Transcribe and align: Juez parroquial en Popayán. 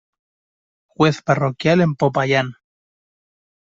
Juez 0.87 1.21
parroquial 1.21 1.79
en 1.81 1.93
Popayán. 1.93 2.55